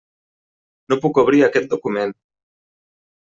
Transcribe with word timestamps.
No 0.93 0.97
puc 1.03 1.19
obrir 1.23 1.43
aquest 1.49 1.69
document. 1.75 2.15